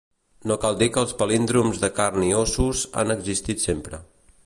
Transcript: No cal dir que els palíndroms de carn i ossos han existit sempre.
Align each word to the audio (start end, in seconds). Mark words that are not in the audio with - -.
No 0.51 0.55
cal 0.63 0.77
dir 0.79 0.87
que 0.95 0.99
els 1.01 1.13
palíndroms 1.19 1.83
de 1.85 1.91
carn 2.01 2.27
i 2.31 2.33
ossos 2.41 2.85
han 3.03 3.19
existit 3.21 3.67
sempre. 3.71 4.05